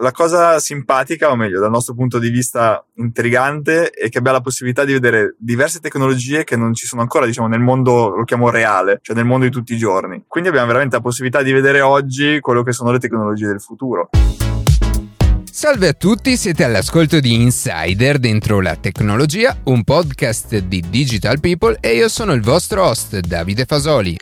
[0.00, 4.42] la cosa simpatica, o meglio, dal nostro punto di vista intrigante, è che abbiamo la
[4.42, 8.50] possibilità di vedere diverse tecnologie che non ci sono ancora, diciamo, nel mondo, lo chiamo
[8.50, 10.24] reale, cioè nel mondo di tutti i giorni.
[10.26, 14.10] Quindi abbiamo veramente la possibilità di vedere oggi quello che sono le tecnologie del futuro.
[15.50, 21.76] Salve a tutti, siete all'ascolto di Insider dentro la tecnologia, un podcast di Digital People
[21.80, 24.16] e io sono il vostro host Davide Fasoli.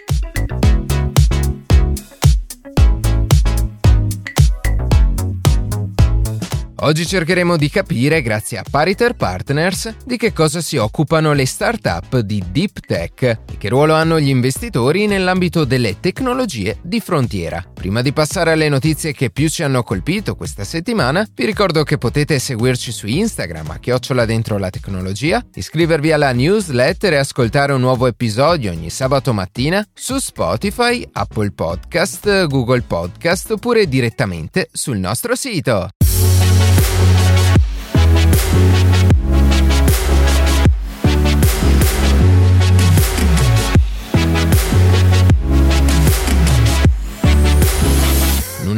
[6.80, 12.18] Oggi cercheremo di capire, grazie a Pariter Partners, di che cosa si occupano le start-up
[12.18, 17.64] di Deep Tech e che ruolo hanno gli investitori nell'ambito delle tecnologie di frontiera.
[17.72, 21.96] Prima di passare alle notizie che più ci hanno colpito questa settimana, vi ricordo che
[21.96, 27.80] potete seguirci su Instagram a chiocciola dentro la tecnologia, iscrivervi alla newsletter e ascoltare un
[27.80, 35.34] nuovo episodio ogni sabato mattina su Spotify, Apple Podcast, Google Podcast oppure direttamente sul nostro
[35.34, 35.88] sito.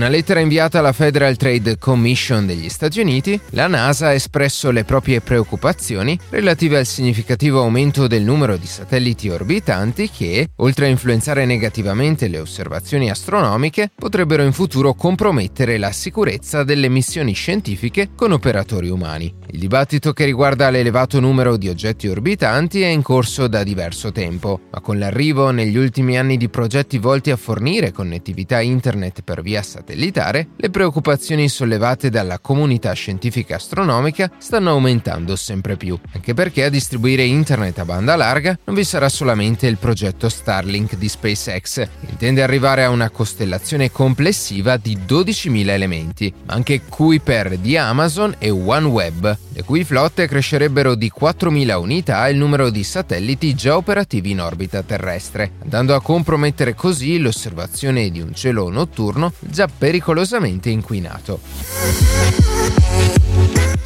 [0.08, 4.84] Una lettera inviata alla Federal Trade Commission degli Stati Uniti, la NASA ha espresso le
[4.84, 11.44] proprie preoccupazioni relative al significativo aumento del numero di satelliti orbitanti che, oltre a influenzare
[11.44, 18.88] negativamente le osservazioni astronomiche, potrebbero in futuro compromettere la sicurezza delle missioni scientifiche con operatori
[18.88, 19.34] umani.
[19.50, 24.60] Il dibattito che riguarda l'elevato numero di oggetti orbitanti è in corso da diverso tempo,
[24.70, 29.60] ma con l'arrivo negli ultimi anni di progetti volti a fornire connettività internet per via
[29.62, 36.64] satellite, satellitare, le preoccupazioni sollevate dalla comunità scientifica astronomica stanno aumentando sempre più, anche perché
[36.64, 41.74] a distribuire internet a banda larga non vi sarà solamente il progetto Starlink di SpaceX,
[41.74, 48.36] che intende arrivare a una costellazione complessiva di 12.000 elementi, ma anche Kuiper di Amazon
[48.38, 54.30] e OneWeb, le cui flotte crescerebbero di 4.000 unità il numero di satelliti già operativi
[54.30, 61.40] in orbita terrestre, andando a compromettere così l'osservazione di un cielo notturno già pericolosamente inquinato.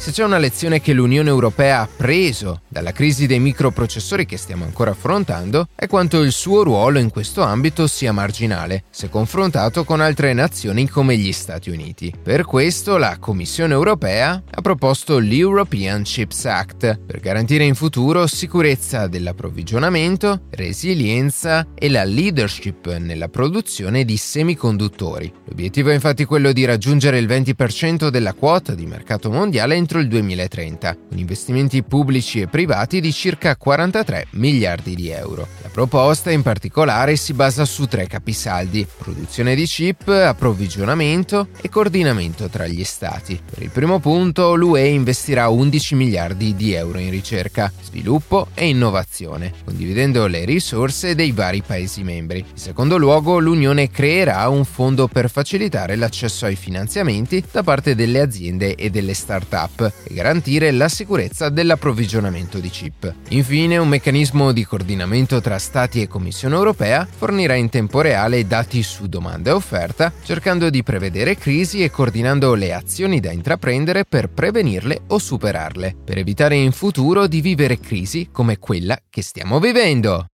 [0.03, 4.65] Se c'è una lezione che l'Unione Europea ha preso dalla crisi dei microprocessori che stiamo
[4.65, 10.01] ancora affrontando, è quanto il suo ruolo in questo ambito sia marginale, se confrontato con
[10.01, 12.13] altre nazioni come gli Stati Uniti.
[12.21, 19.07] Per questo la Commissione Europea ha proposto l'European Chips Act per garantire in futuro sicurezza
[19.07, 25.31] dell'approvvigionamento, resilienza e la leadership nella produzione di semiconduttori.
[25.45, 29.99] L'obiettivo è infatti quello di raggiungere il 20% della quota di mercato mondiale entro entro
[29.99, 35.47] il 2030, con investimenti pubblici e privati di circa 43 miliardi di euro.
[35.61, 42.47] La proposta in particolare si basa su tre capisaldi, produzione di chip, approvvigionamento e coordinamento
[42.47, 43.39] tra gli stati.
[43.43, 49.53] Per il primo punto l'UE investirà 11 miliardi di euro in ricerca, sviluppo e innovazione,
[49.63, 52.39] condividendo le risorse dei vari Paesi membri.
[52.39, 58.19] In secondo luogo l'Unione creerà un fondo per facilitare l'accesso ai finanziamenti da parte delle
[58.19, 63.13] aziende e delle start-up e garantire la sicurezza dell'approvvigionamento di chip.
[63.29, 68.83] Infine, un meccanismo di coordinamento tra Stati e Commissione europea fornirà in tempo reale dati
[68.83, 74.29] su domanda e offerta, cercando di prevedere crisi e coordinando le azioni da intraprendere per
[74.29, 80.27] prevenirle o superarle, per evitare in futuro di vivere crisi come quella che stiamo vivendo.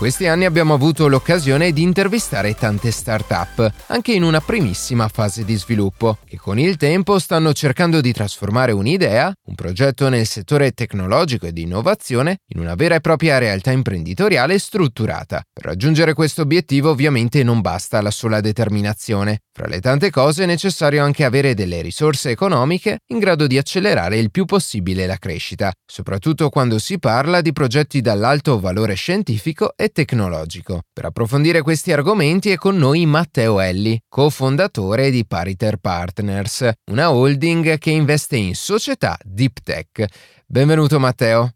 [0.00, 5.54] Questi anni abbiamo avuto l'occasione di intervistare tante start-up, anche in una primissima fase di
[5.56, 11.44] sviluppo, che con il tempo stanno cercando di trasformare un'idea, un progetto nel settore tecnologico
[11.44, 15.42] e di innovazione, in una vera e propria realtà imprenditoriale strutturata.
[15.52, 19.40] Per raggiungere questo obiettivo ovviamente non basta la sola determinazione.
[19.52, 24.16] Fra le tante cose è necessario anche avere delle risorse economiche in grado di accelerare
[24.16, 29.89] il più possibile la crescita, soprattutto quando si parla di progetti dall'alto valore scientifico e
[29.90, 30.82] tecnologico.
[30.92, 37.78] Per approfondire questi argomenti è con noi Matteo Elli, cofondatore di Pariter Partners, una holding
[37.78, 40.06] che investe in società deep tech.
[40.46, 41.54] Benvenuto Matteo.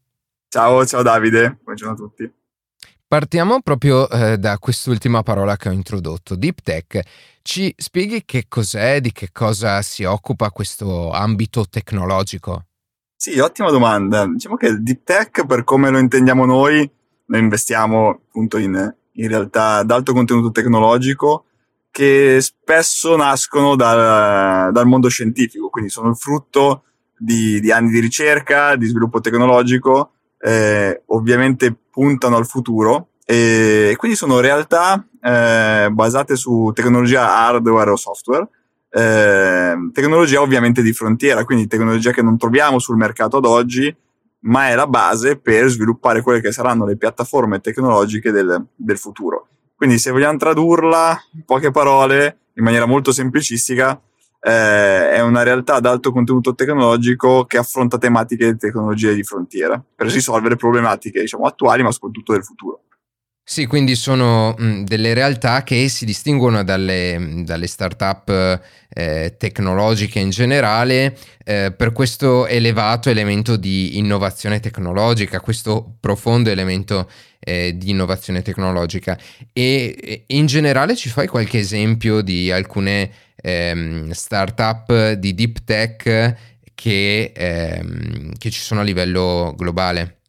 [0.49, 2.33] Ciao, ciao Davide, buongiorno a tutti.
[3.07, 7.01] Partiamo proprio eh, da quest'ultima parola che ho introdotto, deep tech.
[7.43, 12.65] Ci spieghi che cos'è, di che cosa si occupa questo ambito tecnologico?
[13.15, 14.27] Sì, ottima domanda.
[14.27, 16.91] Diciamo che deep tech, per come lo intendiamo noi,
[17.27, 21.47] noi investiamo appunto in, in realtà d'alto contenuto tecnologico
[21.91, 26.83] che spesso nascono dal, dal mondo scientifico, quindi sono il frutto
[27.17, 30.11] di, di anni di ricerca, di sviluppo tecnologico,
[30.41, 37.97] eh, ovviamente puntano al futuro e, quindi sono realtà eh, basate su tecnologia hardware o
[37.97, 38.49] software,
[38.91, 43.95] eh, tecnologia ovviamente di frontiera, quindi tecnologia che non troviamo sul mercato ad oggi,
[44.45, 49.49] ma è la base per sviluppare quelle che saranno le piattaforme tecnologiche del, del futuro.
[49.75, 54.01] Quindi se vogliamo tradurla in poche parole, in maniera molto semplicistica,
[54.41, 59.83] eh, è una realtà ad alto contenuto tecnologico che affronta tematiche di tecnologie di frontiera
[59.95, 62.81] per risolvere problematiche diciamo, attuali ma soprattutto del futuro.
[63.47, 70.31] Sì, quindi sono mh, delle realtà che si distinguono dalle, dalle start-up eh, tecnologiche in
[70.31, 71.15] generale
[71.45, 79.19] eh, per questo elevato elemento di innovazione tecnologica, questo profondo elemento eh, di innovazione tecnologica.
[79.53, 86.35] E in generale ci fai qualche esempio di alcune ehm, start-up di deep tech
[86.75, 90.21] che, ehm, che ci sono a livello globale?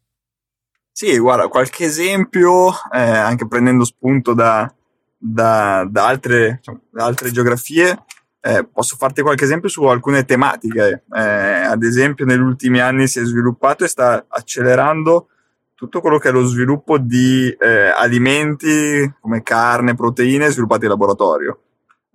[0.98, 4.74] Sì, guarda, qualche esempio, eh, anche prendendo spunto da,
[5.14, 8.04] da, da, altre, da altre, geografie,
[8.40, 11.04] eh, posso farti qualche esempio su alcune tematiche.
[11.14, 15.28] Eh, ad esempio, negli ultimi anni si è sviluppato e sta accelerando
[15.74, 21.60] tutto quello che è lo sviluppo di eh, alimenti come carne, proteine sviluppati in laboratorio,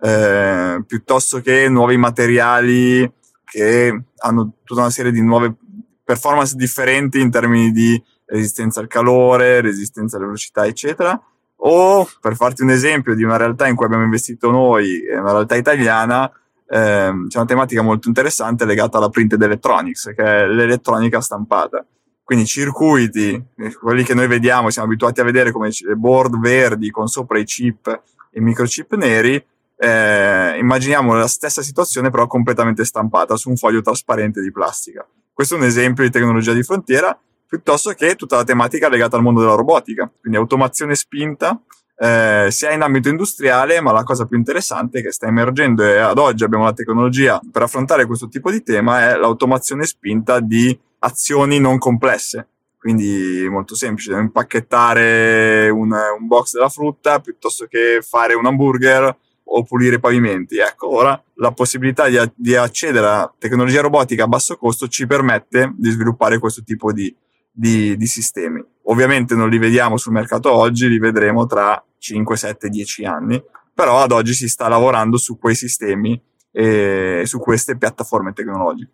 [0.00, 3.08] eh, piuttosto che nuovi materiali
[3.44, 5.54] che hanno tutta una serie di nuove
[6.02, 8.02] performance differenti in termini di
[8.32, 11.20] resistenza al calore, resistenza alla velocità, eccetera.
[11.64, 15.54] O per farti un esempio di una realtà in cui abbiamo investito noi, una realtà
[15.54, 16.30] italiana,
[16.68, 21.84] ehm, c'è una tematica molto interessante legata alla printed electronics, che è l'elettronica stampata.
[22.24, 27.06] Quindi circuiti, eh, quelli che noi vediamo, siamo abituati a vedere come board verdi con
[27.06, 29.44] sopra i chip e microchip neri,
[29.76, 35.06] eh, immaginiamo la stessa situazione però completamente stampata su un foglio trasparente di plastica.
[35.32, 37.16] Questo è un esempio di tecnologia di frontiera
[37.52, 41.60] piuttosto che tutta la tematica legata al mondo della robotica, quindi automazione spinta,
[41.98, 46.16] eh, sia in ambito industriale, ma la cosa più interessante che sta emergendo e ad
[46.16, 51.58] oggi abbiamo la tecnologia per affrontare questo tipo di tema è l'automazione spinta di azioni
[51.58, 52.48] non complesse.
[52.78, 59.14] Quindi molto semplice, impacchettare un, un box della frutta piuttosto che fare un hamburger
[59.44, 60.56] o pulire i pavimenti.
[60.56, 65.74] Ecco, ora la possibilità di, di accedere a tecnologia robotica a basso costo ci permette
[65.76, 67.14] di sviluppare questo tipo di,
[67.52, 68.64] di, di sistemi.
[68.84, 73.42] Ovviamente non li vediamo sul mercato oggi, li vedremo tra 5, 7, 10 anni,
[73.74, 76.20] però ad oggi si sta lavorando su quei sistemi
[76.50, 78.90] e su queste piattaforme tecnologiche.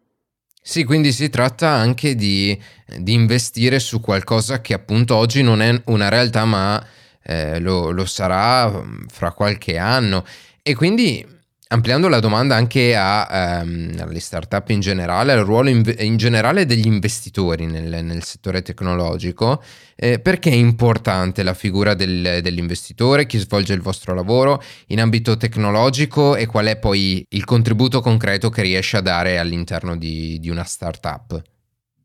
[0.60, 2.56] Sì, quindi si tratta anche di,
[2.98, 6.84] di, investire su qualcosa che appunto oggi non è una realtà, ma
[7.22, 10.24] eh, lo, lo, sarà mm, fra qualche anno.
[10.62, 11.24] E quindi
[11.70, 16.64] Ampliando la domanda anche a, um, alle startup in generale, al ruolo in, in generale
[16.64, 19.62] degli investitori nel, nel settore tecnologico,
[19.94, 25.36] eh, perché è importante la figura del, dell'investitore, chi svolge il vostro lavoro in ambito
[25.36, 30.48] tecnologico e qual è poi il contributo concreto che riesce a dare all'interno di, di
[30.48, 31.42] una startup?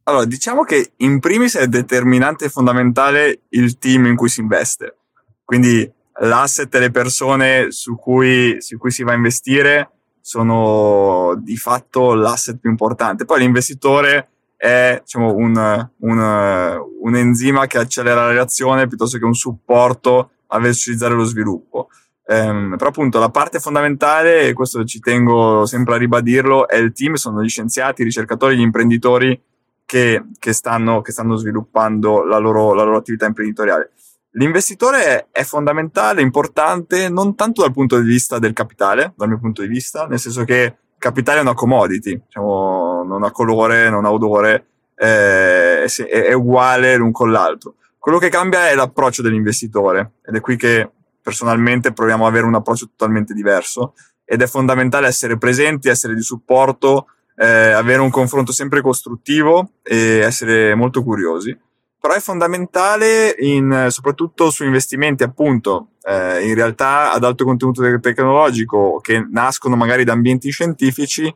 [0.04, 4.98] Allora, diciamo che in primis è determinante e fondamentale il team in cui si investe.
[5.46, 5.90] Quindi
[6.20, 9.90] l'asset e le persone su cui, su cui si va a investire
[10.20, 13.26] sono di fatto l'asset più importante.
[13.26, 19.34] Poi l'investitore è diciamo, un, un, un, enzima che accelera la reazione piuttosto che un
[19.34, 21.90] supporto a velocizzare lo sviluppo.
[22.26, 26.94] Um, però appunto la parte fondamentale, e questo ci tengo sempre a ribadirlo, è il
[26.94, 29.38] team, sono gli scienziati, i ricercatori, gli imprenditori
[29.84, 33.92] che, che, stanno, che stanno, sviluppando la loro, la loro attività imprenditoriale.
[34.36, 39.62] L'investitore è fondamentale, importante, non tanto dal punto di vista del capitale, dal mio punto
[39.62, 44.06] di vista, nel senso che il capitale è una commodity, diciamo, non ha colore, non
[44.06, 47.76] ha odore, è, è uguale l'un con l'altro.
[48.00, 50.90] Quello che cambia è l'approccio dell'investitore ed è qui che
[51.22, 53.94] personalmente proviamo ad avere un approccio totalmente diverso
[54.26, 60.18] ed è fondamentale essere presenti, essere di supporto, eh, avere un confronto sempre costruttivo e
[60.20, 61.56] essere molto curiosi
[62.04, 69.00] però è fondamentale in, soprattutto su investimenti appunto eh, in realtà ad alto contenuto tecnologico
[69.00, 71.34] che nascono magari da ambienti scientifici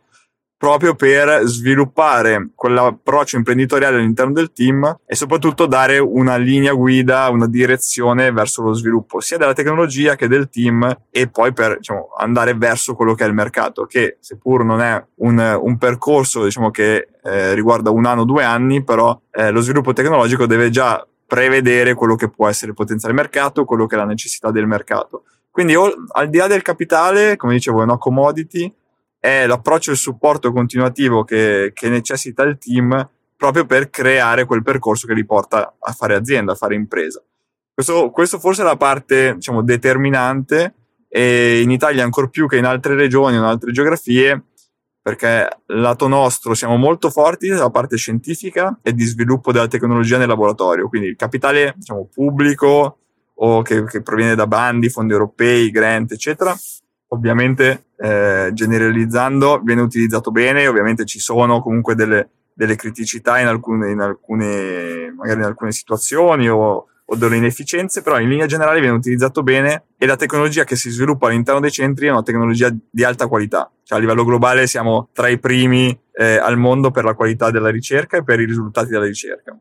[0.58, 7.48] proprio per sviluppare quell'approccio imprenditoriale all'interno del team e soprattutto dare una linea guida, una
[7.48, 12.56] direzione verso lo sviluppo sia della tecnologia che del team e poi per diciamo, andare
[12.56, 17.10] verso quello che è il mercato, che seppur non è un, un percorso diciamo, che
[17.24, 21.94] eh, riguarda un anno o due anni, però eh, lo sviluppo tecnologico deve già prevedere
[21.94, 25.24] quello che può essere il potenziale mercato, quello che è la necessità del mercato.
[25.52, 28.72] Quindi al di là del capitale, come dicevo, è una commodity,
[29.28, 34.64] è l'approccio e il supporto continuativo che, che necessita il team proprio per creare quel
[34.64, 37.22] percorso che li porta a fare azienda, a fare impresa.
[37.74, 40.74] Questo, questo forse è la parte diciamo, determinante
[41.10, 44.44] e in Italia ancora più che in altre regioni in altre geografie
[45.02, 50.28] perché lato nostro siamo molto forti nella parte scientifica e di sviluppo della tecnologia nel
[50.28, 52.98] laboratorio, quindi il capitale diciamo, pubblico
[53.36, 56.58] o che, che, proviene da bandi, fondi europei, grant, eccetera,
[57.10, 63.92] ovviamente eh, generalizzando viene utilizzato bene, ovviamente ci sono comunque delle, delle criticità in alcune,
[63.92, 68.96] in alcune, magari in alcune situazioni o, o delle inefficienze, però in linea generale viene
[68.96, 73.04] utilizzato bene e la tecnologia che si sviluppa all'interno dei centri è una tecnologia di
[73.04, 73.72] alta qualità.
[73.84, 77.70] Cioè a livello globale siamo tra i primi eh, al mondo per la qualità della
[77.70, 79.58] ricerca e per i risultati della ricerca.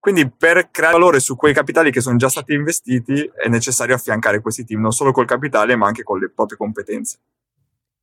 [0.00, 4.40] Quindi per creare valore su quei capitali che sono già stati investiti è necessario affiancare
[4.40, 7.18] questi team non solo col capitale ma anche con le proprie competenze.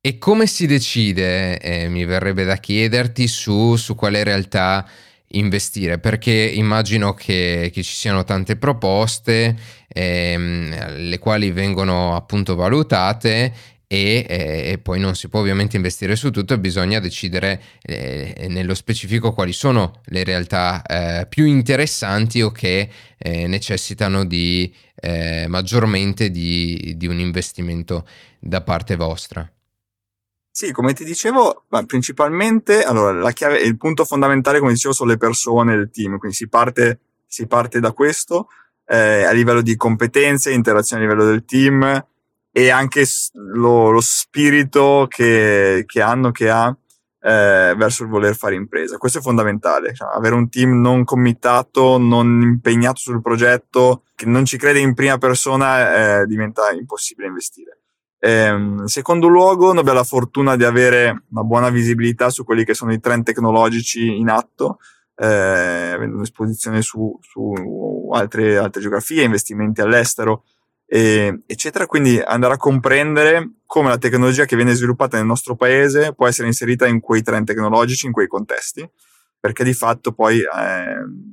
[0.00, 4.86] E come si decide, eh, mi verrebbe da chiederti, su, su quale realtà
[5.30, 9.56] investire perché immagino che, che, ci siano tante proposte
[9.88, 13.52] ehm, le quali vengono appunto valutate
[13.88, 19.32] e, e, poi non si può ovviamente investire su tutto bisogna decidere eh, nello specifico
[19.32, 26.94] quali sono le realtà eh, più interessanti o che eh, necessitano di eh, maggiormente di,
[26.96, 28.06] di un investimento
[28.40, 29.48] da parte vostra.
[30.50, 35.76] Sì, come ti dicevo, principalmente, allora, chiave, il punto fondamentale, come dicevo, sono le persone
[35.76, 38.48] del team, quindi si parte, si parte da questo,
[38.86, 42.04] eh, a livello di competenze, interazione a livello del team
[42.56, 46.74] e anche lo, lo spirito che, che, hanno, che ha
[47.20, 48.96] eh, verso il voler fare impresa.
[48.96, 54.46] Questo è fondamentale, cioè, avere un team non committato, non impegnato sul progetto, che non
[54.46, 57.82] ci crede in prima persona, eh, diventa impossibile investire.
[58.20, 62.64] Ehm, in secondo luogo, noi abbiamo la fortuna di avere una buona visibilità su quelli
[62.64, 64.78] che sono i trend tecnologici in atto,
[65.14, 70.44] eh, avendo un'esposizione su, su altre, altre, geografie, investimenti all'estero,
[70.86, 71.86] e, eccetera.
[71.86, 76.46] Quindi andare a comprendere come la tecnologia che viene sviluppata nel nostro paese può essere
[76.46, 78.88] inserita in quei trend tecnologici, in quei contesti
[79.38, 80.46] perché di fatto poi eh,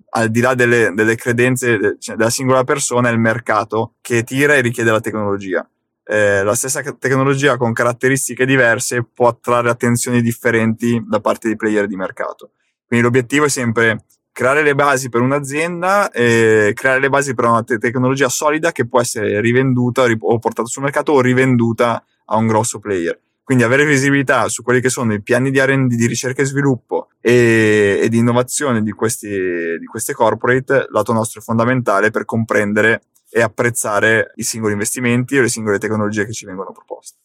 [0.09, 4.55] al di là delle, delle credenze cioè della singola persona è il mercato che tira
[4.55, 5.67] e richiede la tecnologia
[6.05, 11.87] eh, la stessa tecnologia con caratteristiche diverse può attrarre attenzioni differenti da parte dei player
[11.87, 12.51] di mercato.
[12.85, 14.03] Quindi l'obiettivo è sempre
[14.33, 18.87] creare le basi per un'azienda e creare le basi per una te- tecnologia solida che
[18.87, 23.17] può essere rivenduta o portata sul mercato o rivenduta a un grosso player.
[23.43, 27.09] Quindi avere visibilità su quelli che sono i piani di R&D, di ricerca e sviluppo
[27.21, 29.29] e, e di innovazione di, questi,
[29.77, 35.41] di queste corporate, lato nostro è fondamentale per comprendere e apprezzare i singoli investimenti o
[35.41, 37.17] le singole tecnologie che ci vengono proposte.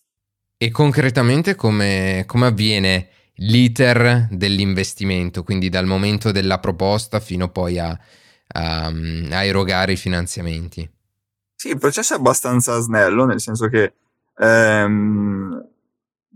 [0.59, 7.99] E concretamente come, come avviene l'iter dell'investimento, quindi dal momento della proposta fino poi a,
[8.49, 10.89] a, a erogare i finanziamenti?
[11.55, 13.95] Sì, il processo è abbastanza snello, nel senso che
[14.39, 15.69] ehm,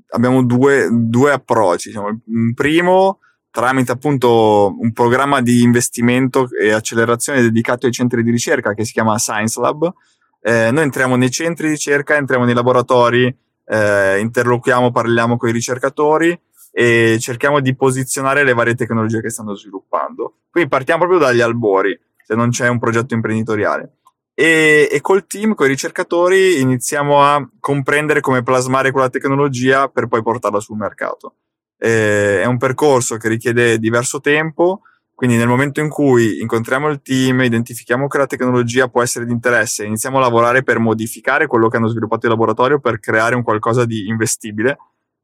[0.08, 1.88] abbiamo due, due approcci.
[1.88, 2.20] Diciamo.
[2.26, 3.18] Un primo
[3.50, 8.92] tramite appunto un programma di investimento e accelerazione dedicato ai centri di ricerca che si
[8.92, 9.92] chiama Science Lab.
[10.40, 13.32] Eh, noi entriamo nei centri di ricerca, entriamo nei laboratori,
[13.64, 16.36] eh, interloquiamo, parliamo con i ricercatori
[16.72, 20.38] e cerchiamo di posizionare le varie tecnologie che stanno sviluppando.
[20.50, 23.98] Quindi partiamo proprio dagli albori, se non c'è un progetto imprenditoriale.
[24.34, 30.08] E, e col team, con i ricercatori, iniziamo a comprendere come plasmare quella tecnologia per
[30.08, 31.36] poi portarla sul mercato
[31.82, 34.82] eh, è un percorso che richiede diverso tempo,
[35.16, 39.32] quindi nel momento in cui incontriamo il team, identifichiamo che la tecnologia può essere di
[39.32, 43.42] interesse, iniziamo a lavorare per modificare quello che hanno sviluppato in laboratorio per creare un
[43.42, 44.78] qualcosa di investibile,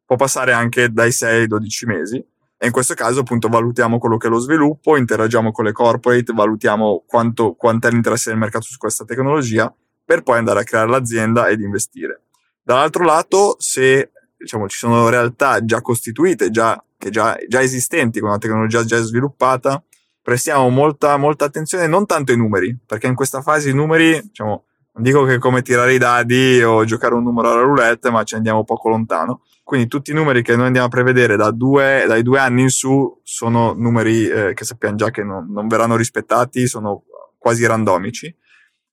[0.08, 2.16] può passare anche dai 6 ai 12 mesi.
[2.56, 6.32] E in questo caso appunto valutiamo quello che è lo sviluppo, interagiamo con le corporate,
[6.32, 9.72] valutiamo quanto, quanto è l'interesse del mercato su questa tecnologia
[10.02, 12.22] per poi andare a creare l'azienda ed investire.
[12.62, 18.38] Dall'altro lato, se diciamo, ci sono realtà già costituite, già, già, già esistenti, con una
[18.38, 19.82] tecnologia già sviluppata,
[20.22, 24.64] prestiamo molta, molta attenzione non tanto ai numeri, perché in questa fase i numeri, diciamo,
[24.98, 28.24] non dico che è come tirare i dadi o giocare un numero alla roulette, ma
[28.24, 29.42] ci andiamo poco lontano.
[29.62, 32.70] Quindi tutti i numeri che noi andiamo a prevedere da due, dai due anni in
[32.70, 37.04] su sono numeri eh, che sappiamo già che non, non verranno rispettati, sono
[37.38, 38.34] quasi randomici.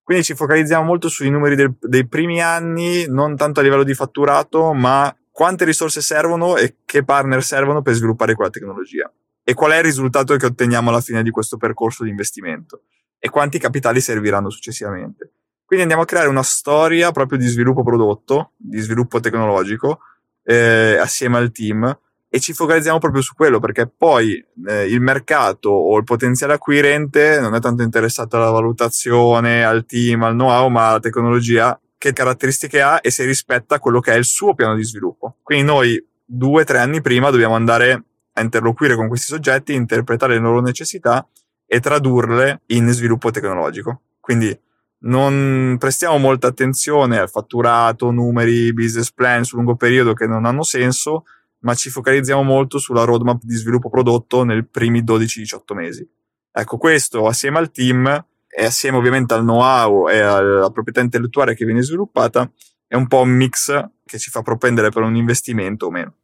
[0.04, 3.96] Quindi ci focalizziamo molto sui numeri del, dei primi anni, non tanto a livello di
[3.96, 9.12] fatturato, ma quante risorse servono e che partner servono per sviluppare quella tecnologia
[9.44, 12.84] e qual è il risultato che otteniamo alla fine di questo percorso di investimento
[13.18, 15.32] e quanti capitali serviranno successivamente.
[15.75, 20.00] Quindi andiamo a creare una storia proprio di sviluppo prodotto, di sviluppo tecnologico,
[20.41, 25.70] eh, assieme al team e ci focalizziamo proprio su quello perché poi eh, il mercato
[25.72, 30.88] o il potenziale acquirente non è tanto interessato alla valutazione, al team, al know-how, ma
[30.88, 34.84] alla tecnologia, che caratteristiche ha e se rispetta quello che è il suo piano di
[34.86, 35.39] sviluppo.
[35.44, 40.36] Quindi noi due o tre anni prima dobbiamo andare a interloquire con questi soggetti, interpretare
[40.36, 41.27] le loro necessità
[41.65, 44.00] e tradurle in sviluppo tecnologico.
[44.22, 44.58] Quindi
[45.06, 50.64] non prestiamo molta attenzione al fatturato, numeri, business plan sul lungo periodo che non hanno
[50.64, 51.26] senso,
[51.60, 56.08] ma ci focalizziamo molto sulla roadmap di sviluppo prodotto nei primi 12-18 mesi.
[56.52, 61.66] Ecco, questo assieme al team e assieme ovviamente al know-how e alla proprietà intellettuale che
[61.66, 62.50] viene sviluppata
[62.88, 66.16] è un po' un mix che ci fa propendere per un investimento o meno.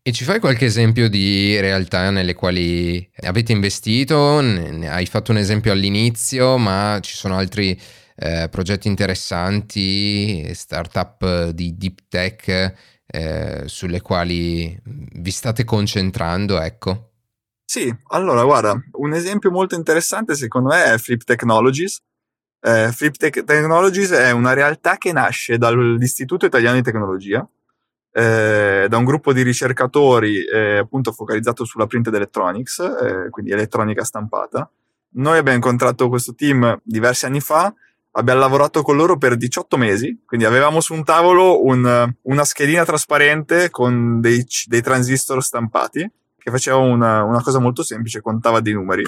[0.00, 4.38] E ci fai qualche esempio di realtà nelle quali avete investito?
[4.38, 7.78] Hai fatto un esempio all'inizio, ma ci sono altri
[8.18, 12.74] eh, progetti interessanti, startup di deep tech
[13.06, 17.12] eh, sulle quali vi state concentrando, ecco?
[17.64, 22.00] Sì, allora guarda, un esempio molto interessante secondo me è Flip Technologies.
[22.60, 27.46] Eh, Flip Tech Technologies è una realtà che nasce dall'Istituto Italiano di Tecnologia,
[28.10, 34.02] eh, da un gruppo di ricercatori eh, appunto focalizzato sulla print electronics, eh, quindi elettronica
[34.02, 34.68] stampata.
[35.10, 37.72] Noi abbiamo incontrato questo team diversi anni fa
[38.18, 42.84] abbiamo lavorato con loro per 18 mesi, quindi avevamo su un tavolo un, una schedina
[42.84, 48.72] trasparente con dei, dei transistor stampati che faceva una, una, cosa molto semplice, contava dei
[48.72, 49.04] numeri.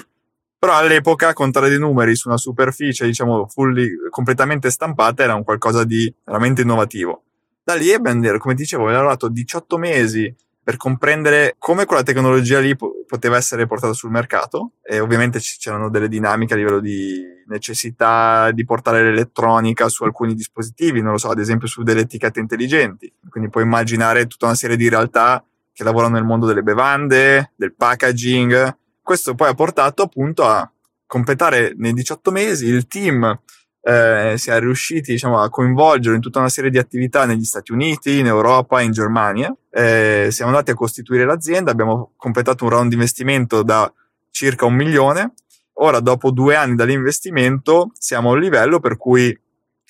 [0.57, 5.83] Però all'epoca contare dei numeri su una superficie, diciamo, fully, completamente stampata era un qualcosa
[5.83, 7.23] di veramente innovativo.
[7.63, 12.75] Da lì abbiamo, come dicevo, abbiamo lavorato 18 mesi per comprendere come quella tecnologia lì
[12.75, 17.23] po- poteva essere portata sul mercato e ovviamente c- c'erano delle dinamiche a livello di
[17.47, 22.39] necessità di portare l'elettronica su alcuni dispositivi, non lo so, ad esempio su delle etichette
[22.39, 23.11] intelligenti.
[23.29, 27.73] Quindi puoi immaginare tutta una serie di realtà che lavorano nel mondo delle bevande, del
[27.73, 28.77] packaging.
[29.01, 30.69] Questo poi ha portato appunto a
[31.07, 33.39] completare nei 18 mesi il team
[33.83, 37.71] eh, si è riusciti diciamo, a coinvolgere in tutta una serie di attività negli Stati
[37.71, 39.53] Uniti, in Europa, in Germania.
[39.71, 43.91] Eh, siamo andati a costituire l'azienda, abbiamo completato un round di investimento da
[44.29, 45.33] circa un milione.
[45.75, 49.37] Ora, dopo due anni dall'investimento, siamo a un livello per cui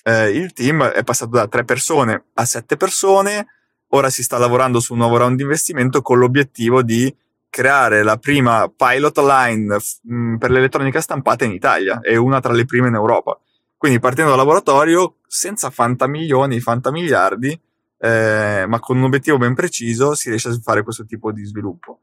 [0.04, 3.46] eh, il team è passato da tre persone a sette persone.
[3.88, 7.14] Ora si sta lavorando su un nuovo round di investimento con l'obiettivo di
[7.50, 12.54] creare la prima pilot line mh, mm, per l'elettronica stampata in Italia e una tra
[12.54, 13.38] le prime in Europa.
[13.82, 17.60] Quindi partendo dal laboratorio, senza fantamilioni, fantamiliardi,
[17.98, 21.98] eh, ma con un obiettivo ben preciso, si riesce a fare questo tipo di sviluppo.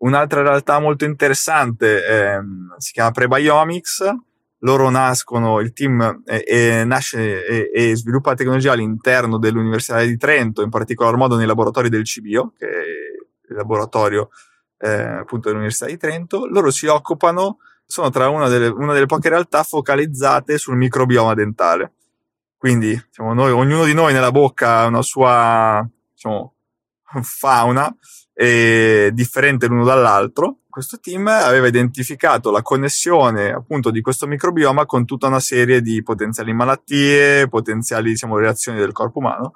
[0.00, 2.38] Un'altra realtà molto interessante eh,
[2.76, 4.14] si chiama Prebiomics.
[4.58, 10.60] Loro nascono, il team eh, eh, nasce e, e sviluppa tecnologia all'interno dell'Università di Trento,
[10.60, 12.82] in particolar modo nei laboratori del CBio, che è
[13.48, 14.28] il laboratorio
[14.76, 16.44] eh, appunto dell'Università di Trento.
[16.46, 21.92] Loro si occupano sono tra una delle, una delle poche realtà focalizzate sul microbioma dentale.
[22.56, 26.54] Quindi, diciamo, noi, ognuno di noi nella bocca ha una sua, diciamo,
[27.22, 27.94] fauna
[28.34, 30.58] eh, differente l'uno dall'altro.
[30.68, 36.02] Questo team aveva identificato la connessione appunto di questo microbioma con tutta una serie di
[36.02, 39.52] potenziali malattie, potenziali diciamo, reazioni del corpo umano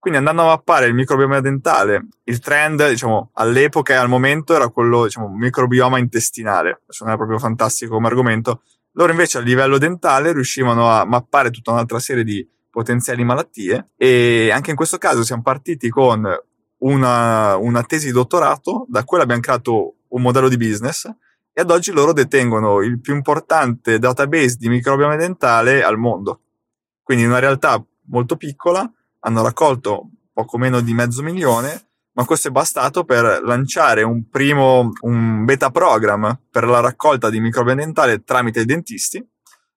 [0.00, 4.68] quindi andando a mappare il microbioma dentale, il trend, diciamo, all'epoca e al momento era
[4.68, 6.80] quello, diciamo, microbioma intestinale.
[7.00, 8.62] Non è proprio fantastico come argomento.
[8.92, 14.50] Loro invece a livello dentale riuscivano a mappare tutta un'altra serie di potenziali malattie e
[14.50, 16.26] anche in questo caso siamo partiti con
[16.78, 21.04] una, una tesi di dottorato, da quella abbiamo creato un modello di business
[21.52, 26.40] e ad oggi loro detengono il più importante database di microbioma dentale al mondo.
[27.02, 32.50] Quindi una realtà molto piccola, hanno raccolto poco meno di mezzo milione, ma questo è
[32.50, 38.60] bastato per lanciare un primo, un beta program per la raccolta di microbioma dentale tramite
[38.60, 39.24] i dentisti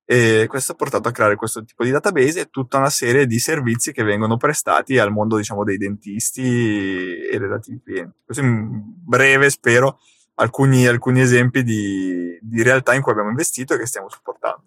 [0.06, 3.40] e questo ha portato a creare questo tipo di database e tutta una serie di
[3.40, 8.18] servizi che vengono prestati al mondo, diciamo, dei dentisti e relativi clienti.
[8.26, 10.00] Questo in breve, spero,
[10.36, 14.66] alcuni, alcuni esempi di, di realtà in cui abbiamo investito e che stiamo supportando.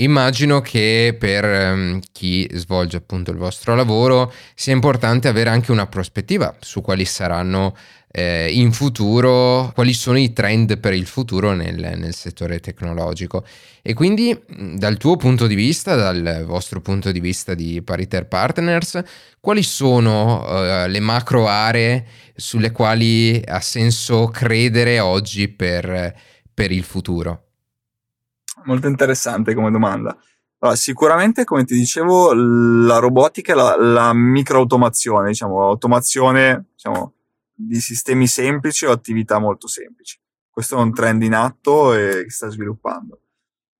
[0.00, 5.86] Immagino che per um, chi svolge appunto il vostro lavoro sia importante avere anche una
[5.86, 7.74] prospettiva su quali saranno
[8.12, 13.44] eh, in futuro, quali sono i trend per il futuro nel, nel, settore tecnologico.
[13.82, 14.40] E quindi
[14.74, 19.02] dal tuo punto di vista, dal vostro punto di vista di Pariter Partners,
[19.40, 22.06] quali sono uh, le macro aree
[22.36, 26.14] sulle quali ha senso credere oggi per,
[26.54, 27.47] per il futuro?
[28.68, 30.16] Molto interessante come domanda.
[30.60, 37.14] Allora, sicuramente, come ti dicevo, la robotica e la, la microautomazione, diciamo, automazione diciamo,
[37.54, 40.18] di sistemi semplici o attività molto semplici.
[40.50, 43.20] Questo è un trend in atto e che sta sviluppando.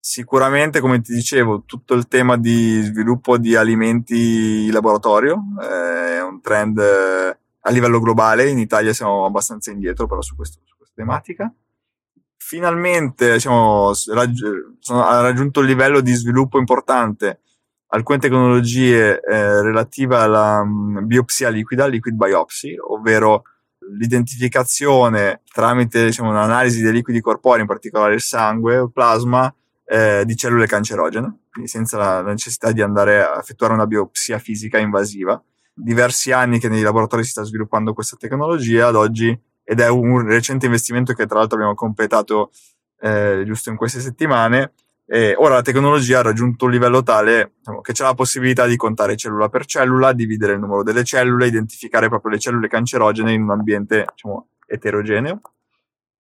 [0.01, 6.23] Sicuramente, come ti dicevo, tutto il tema di sviluppo di alimenti in laboratorio eh, è
[6.23, 8.49] un trend eh, a livello globale.
[8.49, 11.53] In Italia siamo abbastanza indietro però su, questo, su questa tematica
[12.49, 14.43] finalmente diciamo, raggi-
[14.87, 17.41] ha raggiunto un livello di sviluppo importante
[17.89, 23.43] alcune tecnologie eh, relative alla um, biopsia liquida, liquid biopsy, ovvero
[23.99, 30.35] l'identificazione tramite diciamo, un'analisi dei liquidi corporei, in particolare il sangue il plasma, eh, di
[30.35, 35.43] cellule cancerogene, quindi senza la necessità di andare a effettuare una biopsia fisica invasiva.
[35.75, 39.39] Diversi anni che nei laboratori si sta sviluppando questa tecnologia, ad oggi
[39.71, 42.53] ed è un recente investimento che tra l'altro abbiamo completato
[43.01, 44.73] eh, giusto in queste settimane.
[45.05, 48.77] E ora la tecnologia ha raggiunto un livello tale diciamo, che c'è la possibilità di
[48.77, 53.43] contare cellula per cellula, dividere il numero delle cellule, identificare proprio le cellule cancerogene in
[53.43, 55.41] un ambiente diciamo, eterogeneo.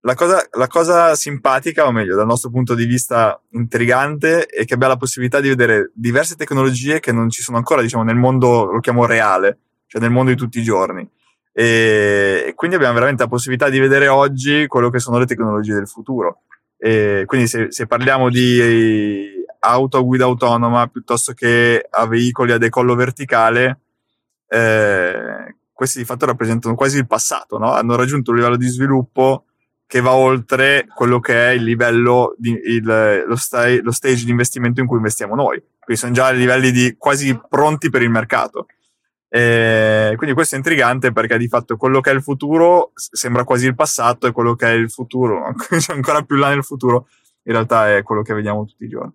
[0.00, 4.74] La cosa, la cosa, simpatica, o meglio, dal nostro punto di vista intrigante, è che
[4.74, 8.70] abbia la possibilità di vedere diverse tecnologie che non ci sono ancora, diciamo, nel mondo,
[8.70, 11.08] lo chiamo reale, cioè nel mondo di tutti i giorni.
[11.52, 15.88] E, quindi abbiamo veramente la possibilità di vedere oggi quello che sono le tecnologie del
[15.88, 16.42] futuro.
[16.76, 22.58] E quindi se, se parliamo di auto a guida autonoma piuttosto che a veicoli a
[22.58, 23.80] decollo verticale,
[24.48, 27.72] eh, questi di fatto rappresentano quasi il passato, no?
[27.72, 29.44] hanno raggiunto un livello di sviluppo
[29.87, 34.30] che va oltre quello che è il livello, di, il, lo, stai, lo stage di
[34.30, 35.62] investimento in cui investiamo noi.
[35.78, 38.66] Quindi sono già a livelli di quasi pronti per il mercato.
[39.30, 43.66] E quindi questo è intrigante perché di fatto quello che è il futuro sembra quasi
[43.66, 45.52] il passato e quello che è il futuro,
[45.88, 47.08] ancora più là nel futuro,
[47.42, 49.12] in realtà è quello che vediamo tutti i giorni.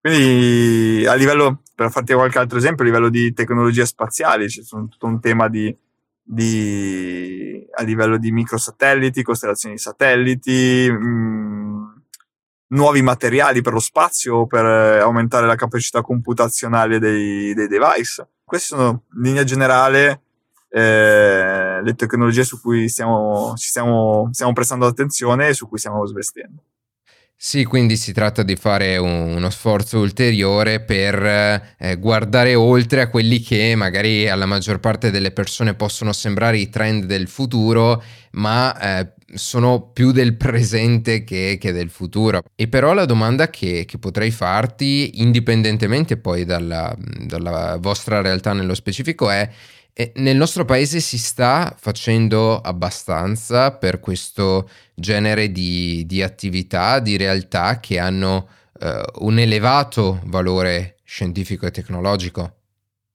[0.00, 5.06] Quindi a livello, per farti qualche altro esempio, a livello di tecnologie spaziali, c'è tutto
[5.06, 5.76] un tema di,
[6.22, 11.84] di a livello di microsatelliti, costellazioni di satelliti, mh, mm,
[12.68, 18.74] nuovi materiali per lo spazio per eh, aumentare la capacità computazionale dei, dei device queste
[18.74, 20.22] sono in linea generale
[20.70, 26.04] eh, le tecnologie su cui stiamo, ci stiamo, stiamo prestando attenzione e su cui stiamo
[26.06, 26.62] svestendo.
[27.40, 31.24] Sì, quindi si tratta di fare un, uno sforzo ulteriore per
[31.78, 36.68] eh, guardare oltre a quelli che magari alla maggior parte delle persone possono sembrare i
[36.68, 42.42] trend del futuro, ma eh, sono più del presente che, che, del futuro.
[42.54, 48.74] E però la domanda che, che potrei farti, indipendentemente poi dalla, dalla vostra realtà nello
[48.74, 49.50] specifico, è
[50.14, 57.80] nel nostro paese si sta facendo abbastanza per questo genere di, di attività, di realtà
[57.80, 62.52] che hanno eh, un elevato valore scientifico e tecnologico?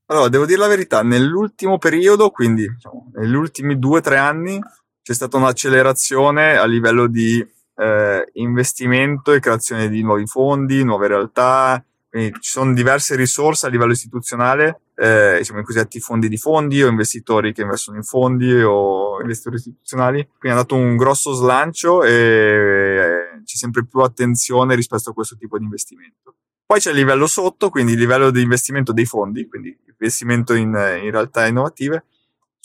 [0.07, 4.59] Allora, devo dire la verità, nell'ultimo periodo, quindi diciamo, negli ultimi due o tre anni,
[5.03, 11.83] c'è stata un'accelerazione a livello di eh, investimento e creazione di nuovi fondi, nuove realtà,
[12.09, 16.81] quindi ci sono diverse risorse a livello istituzionale, eh, diciamo i cosiddetti fondi di fondi
[16.83, 20.27] o investitori che investono in fondi o investitori istituzionali.
[20.37, 25.35] Quindi ha dato un grosso slancio e eh, c'è sempre più attenzione rispetto a questo
[25.35, 26.35] tipo di investimento.
[26.65, 30.67] Poi c'è il livello sotto, quindi il livello di investimento dei fondi, quindi investimento in,
[30.67, 32.05] in realtà innovative.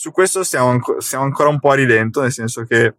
[0.01, 2.95] Su questo siamo, anco, ancora un po' a rilento, nel senso che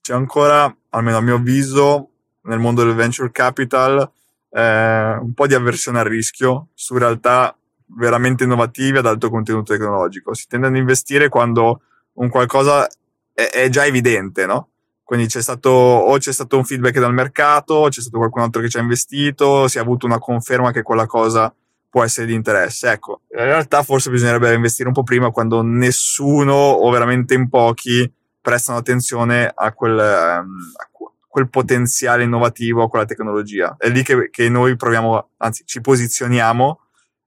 [0.00, 2.08] c'è ancora, almeno a mio avviso,
[2.44, 4.10] nel mondo del venture capital,
[4.48, 7.54] eh, un po' di avversione al rischio su realtà
[7.88, 10.32] veramente innovative ad alto contenuto tecnologico.
[10.32, 11.82] Si tende ad investire quando
[12.14, 12.88] un qualcosa
[13.34, 14.68] è, è già evidente, no?
[15.02, 18.70] Quindi c'è stato, o c'è stato un feedback dal mercato, c'è stato qualcun altro che
[18.70, 21.54] ci ha investito, si è avuto una conferma che quella cosa
[21.90, 22.90] può essere di interesse.
[22.90, 28.10] Ecco, in realtà forse bisognerebbe investire un po' prima quando nessuno o veramente in pochi
[28.40, 30.88] prestano attenzione a quel, um, a
[31.26, 33.76] quel potenziale innovativo, a quella tecnologia.
[33.78, 36.80] È lì che, che noi proviamo, anzi ci posizioniamo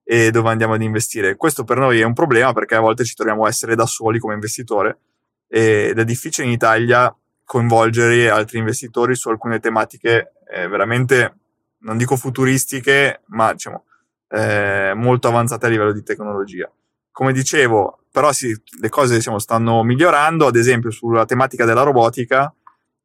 [0.03, 1.35] e dove andiamo ad investire.
[1.35, 4.19] Questo per noi è un problema perché a volte ci troviamo a essere da soli
[4.19, 4.99] come investitore
[5.47, 11.35] ed è difficile in Italia coinvolgere altri investitori su alcune tematiche eh, veramente,
[11.79, 13.83] non dico futuristiche, ma diciamo
[14.31, 16.71] eh, molto avanzate a livello di tecnologia.
[17.11, 22.53] Come dicevo, però sì, le cose diciamo, stanno migliorando, ad esempio sulla tematica della robotica,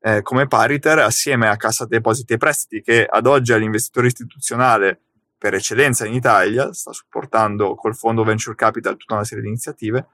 [0.01, 5.01] eh, come Pariter, assieme a Cassa Depositi e Prestiti, che ad oggi è l'investitore istituzionale
[5.37, 10.07] per eccellenza in Italia, sta supportando col fondo Venture Capital tutta una serie di iniziative,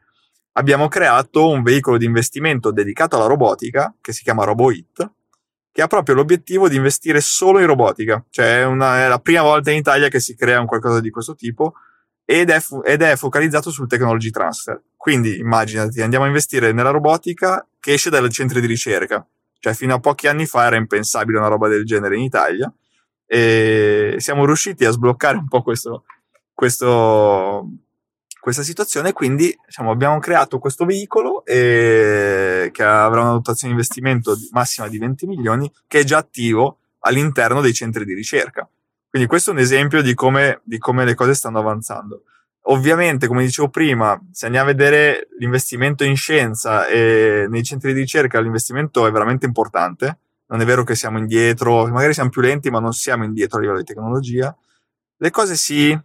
[0.53, 5.11] abbiamo creato un veicolo di investimento dedicato alla robotica che si chiama RoboIt
[5.73, 8.23] che ha proprio l'obiettivo di investire solo in robotica.
[8.29, 11.11] Cioè è, una, è la prima volta in Italia che si crea un qualcosa di
[11.11, 11.75] questo tipo
[12.25, 14.81] ed è, ed è focalizzato sul technology transfer.
[14.97, 19.27] Quindi immaginati, andiamo a investire nella robotica che esce dai centri di ricerca.
[19.59, 22.73] Cioè fino a pochi anni fa era impensabile una roba del genere in Italia
[23.27, 26.05] e siamo riusciti a sbloccare un po' questo,
[26.53, 27.67] questo,
[28.43, 29.13] questa situazione.
[29.13, 34.99] Quindi diciamo, abbiamo creato questo veicolo e, che avrà una dotazione di investimento massima di
[34.99, 38.69] 20 milioni, che è già attivo all'interno dei centri di ricerca.
[39.09, 42.25] Quindi questo è un esempio di come, di come le cose stanno avanzando.
[42.67, 48.01] Ovviamente, come dicevo prima, se andiamo a vedere l'investimento in scienza e nei centri di
[48.01, 50.19] ricerca, l'investimento è veramente importante
[50.53, 53.61] non è vero che siamo indietro, magari siamo più lenti, ma non siamo indietro a
[53.63, 54.55] livello di tecnologia.
[55.17, 55.99] Le cose si,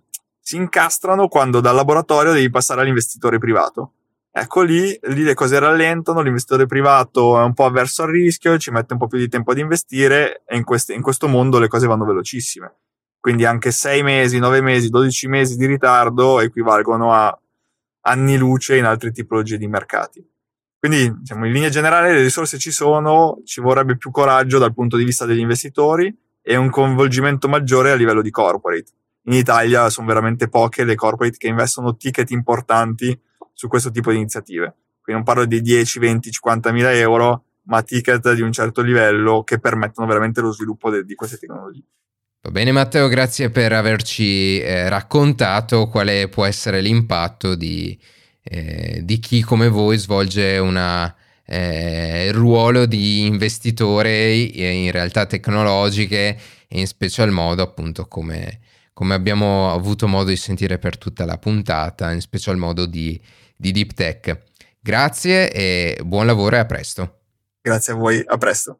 [0.47, 3.91] si incastrano quando dal laboratorio devi passare all'investitore privato.
[4.31, 8.71] Ecco lì, lì le cose rallentano, l'investitore privato è un po' avverso al rischio, ci
[8.71, 11.67] mette un po' più di tempo ad investire e in, queste, in questo mondo le
[11.67, 12.75] cose vanno velocissime.
[13.19, 17.37] Quindi anche 6 mesi, 9 mesi, 12 mesi di ritardo equivalgono a
[18.03, 20.25] anni luce in altre tipologie di mercati.
[20.79, 24.95] Quindi, diciamo, in linea generale le risorse ci sono, ci vorrebbe più coraggio dal punto
[24.95, 28.91] di vista degli investitori e un coinvolgimento maggiore a livello di corporate.
[29.27, 33.17] In Italia sono veramente poche le corporate che investono ticket importanti
[33.53, 34.75] su questo tipo di iniziative.
[35.01, 39.43] Quindi non parlo di 10, 20, 50 mila euro, ma ticket di un certo livello
[39.43, 41.83] che permettono veramente lo sviluppo de- di queste tecnologie.
[42.41, 47.97] Va bene Matteo, grazie per averci eh, raccontato quale può essere l'impatto di,
[48.43, 51.13] eh, di chi come voi svolge una,
[51.45, 58.59] eh, il ruolo di investitore in realtà tecnologiche e in special modo appunto come,
[58.97, 63.21] come abbiamo avuto modo di sentire per tutta la puntata, in special modo di,
[63.55, 64.45] di Deep Tech.
[64.79, 67.19] Grazie e buon lavoro e a presto.
[67.61, 68.79] Grazie a voi, a presto.